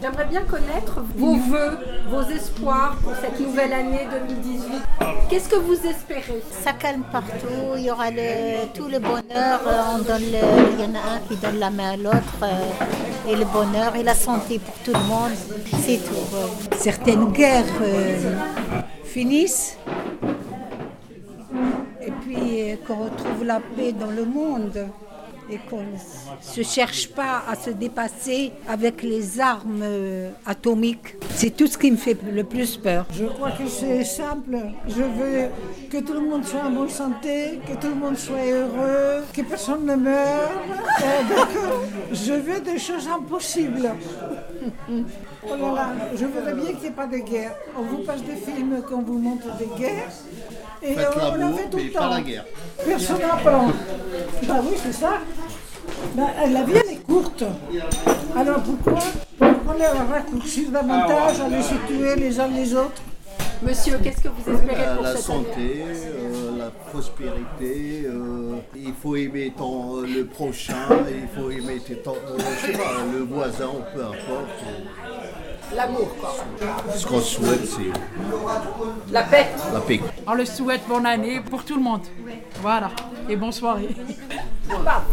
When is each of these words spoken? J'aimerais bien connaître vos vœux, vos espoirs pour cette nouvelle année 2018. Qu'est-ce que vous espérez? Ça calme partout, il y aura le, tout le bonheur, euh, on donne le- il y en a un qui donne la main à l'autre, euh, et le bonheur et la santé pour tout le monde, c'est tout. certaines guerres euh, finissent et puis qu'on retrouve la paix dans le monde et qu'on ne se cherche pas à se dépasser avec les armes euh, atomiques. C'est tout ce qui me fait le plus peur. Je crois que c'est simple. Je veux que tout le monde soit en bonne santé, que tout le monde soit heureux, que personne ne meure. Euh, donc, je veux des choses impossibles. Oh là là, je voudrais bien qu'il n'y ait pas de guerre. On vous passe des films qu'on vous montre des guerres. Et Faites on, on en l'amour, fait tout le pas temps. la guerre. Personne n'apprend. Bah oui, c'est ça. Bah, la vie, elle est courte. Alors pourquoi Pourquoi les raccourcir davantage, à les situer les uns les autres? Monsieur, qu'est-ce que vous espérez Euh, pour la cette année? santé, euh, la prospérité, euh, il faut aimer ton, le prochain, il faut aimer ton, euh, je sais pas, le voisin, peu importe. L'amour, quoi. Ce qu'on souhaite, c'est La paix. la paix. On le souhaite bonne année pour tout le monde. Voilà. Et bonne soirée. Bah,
J'aimerais 0.00 0.24
bien 0.26 0.42
connaître 0.42 1.00
vos 1.16 1.36
vœux, 1.36 1.78
vos 2.08 2.22
espoirs 2.22 2.96
pour 3.02 3.12
cette 3.14 3.38
nouvelle 3.38 3.72
année 3.72 4.06
2018. 4.10 4.82
Qu'est-ce 5.28 5.48
que 5.48 5.56
vous 5.56 5.74
espérez? 5.86 6.42
Ça 6.50 6.72
calme 6.72 7.02
partout, 7.12 7.76
il 7.76 7.84
y 7.84 7.90
aura 7.90 8.10
le, 8.10 8.66
tout 8.74 8.88
le 8.88 8.98
bonheur, 8.98 9.60
euh, 9.66 9.80
on 9.94 9.98
donne 9.98 10.22
le- 10.22 10.72
il 10.74 10.80
y 10.80 10.84
en 10.84 10.94
a 10.94 11.14
un 11.14 11.18
qui 11.28 11.36
donne 11.36 11.58
la 11.58 11.70
main 11.70 11.90
à 11.92 11.96
l'autre, 11.96 12.36
euh, 12.42 13.30
et 13.30 13.36
le 13.36 13.44
bonheur 13.44 13.94
et 13.94 14.02
la 14.02 14.14
santé 14.14 14.58
pour 14.58 14.74
tout 14.84 14.92
le 14.92 15.06
monde, 15.06 15.32
c'est 15.84 15.98
tout. 15.98 16.76
certaines 16.78 17.30
guerres 17.30 17.64
euh, 17.82 18.32
finissent 19.04 19.76
et 22.00 22.10
puis 22.22 22.76
qu'on 22.86 23.04
retrouve 23.04 23.44
la 23.44 23.60
paix 23.76 23.92
dans 23.92 24.10
le 24.10 24.24
monde 24.24 24.88
et 25.50 25.58
qu'on 25.68 25.82
ne 25.82 25.96
se 26.40 26.62
cherche 26.62 27.08
pas 27.08 27.42
à 27.48 27.54
se 27.56 27.70
dépasser 27.70 28.52
avec 28.68 29.02
les 29.02 29.40
armes 29.40 29.80
euh, 29.82 30.30
atomiques. 30.46 31.16
C'est 31.34 31.56
tout 31.56 31.66
ce 31.66 31.76
qui 31.76 31.90
me 31.90 31.96
fait 31.96 32.16
le 32.30 32.44
plus 32.44 32.76
peur. 32.76 33.06
Je 33.12 33.24
crois 33.26 33.50
que 33.50 33.66
c'est 33.68 34.04
simple. 34.04 34.56
Je 34.88 35.02
veux 35.02 35.48
que 35.90 35.98
tout 35.98 36.12
le 36.14 36.20
monde 36.20 36.44
soit 36.44 36.60
en 36.62 36.70
bonne 36.70 36.88
santé, 36.88 37.60
que 37.66 37.74
tout 37.80 37.88
le 37.88 37.94
monde 37.96 38.16
soit 38.16 38.44
heureux, 38.50 39.24
que 39.34 39.42
personne 39.42 39.84
ne 39.84 39.96
meure. 39.96 40.50
Euh, 41.02 41.36
donc, 41.36 41.48
je 42.12 42.32
veux 42.32 42.60
des 42.60 42.78
choses 42.78 43.08
impossibles. 43.08 43.90
Oh 45.44 45.56
là 45.56 45.72
là, 45.74 45.88
je 46.14 46.24
voudrais 46.26 46.54
bien 46.54 46.66
qu'il 46.72 46.78
n'y 46.80 46.86
ait 46.86 46.90
pas 46.90 47.06
de 47.06 47.18
guerre. 47.18 47.52
On 47.76 47.82
vous 47.82 47.98
passe 48.04 48.22
des 48.22 48.36
films 48.36 48.80
qu'on 48.88 49.02
vous 49.02 49.18
montre 49.18 49.46
des 49.56 49.66
guerres. 49.78 50.10
Et 50.84 50.94
Faites 50.94 51.08
on, 51.16 51.20
on 51.20 51.22
en 51.32 51.36
l'amour, 51.36 51.58
fait 51.58 51.68
tout 51.70 51.76
le 51.78 51.90
pas 51.92 51.98
temps. 52.00 52.10
la 52.10 52.20
guerre. 52.20 52.44
Personne 52.84 53.18
n'apprend. 53.20 53.68
Bah 54.46 54.54
oui, 54.62 54.76
c'est 54.82 54.92
ça. 54.92 55.18
Bah, 56.14 56.22
la 56.50 56.62
vie, 56.64 56.72
elle 56.74 56.92
est 56.94 57.02
courte. 57.06 57.44
Alors 58.36 58.60
pourquoi 58.62 58.98
Pourquoi 59.38 59.74
les 59.78 59.86
raccourcir 59.86 60.70
davantage, 60.70 61.40
à 61.40 61.48
les 61.48 61.62
situer 61.62 62.16
les 62.16 62.40
uns 62.40 62.48
les 62.48 62.74
autres? 62.74 63.02
Monsieur, 63.62 63.98
qu'est-ce 64.02 64.20
que 64.20 64.28
vous 64.28 64.52
espérez 64.52 64.82
Euh, 64.84 64.94
pour 64.96 65.04
la 65.04 65.14
cette 65.16 65.30
année? 65.30 65.44
santé, 65.44 65.84
euh, 65.86 66.58
la 66.58 66.70
prospérité, 66.90 68.02
euh, 68.06 68.56
il 68.74 68.92
faut 69.00 69.14
aimer 69.14 69.52
ton, 69.56 70.00
le 70.00 70.24
prochain, 70.26 70.74
il 71.08 71.28
faut 71.40 71.48
aimer 71.48 71.78
ton, 72.02 72.14
euh, 72.14 72.38
je 72.60 72.66
sais 72.66 72.72
pas, 72.72 72.90
le 73.12 73.20
voisin, 73.20 73.70
peu 73.94 74.00
importe. 74.02 74.64
L'amour, 75.76 76.08
quoi. 76.20 76.34
Ce 76.96 77.06
qu'on 77.06 77.20
souhaite, 77.20 77.64
c'est 77.64 79.12
La 79.12 79.22
paix. 79.22 79.46
la 79.72 79.80
paix. 79.80 80.00
On 80.26 80.34
le 80.34 80.44
souhaite 80.44 80.82
bonne 80.88 81.06
année 81.06 81.40
pour 81.48 81.64
tout 81.64 81.76
le 81.76 81.82
monde. 81.82 82.02
Voilà. 82.60 82.90
Et 83.28 83.36
bonne 83.36 83.52
soirée. 83.52 83.88
Bah, 84.80 85.04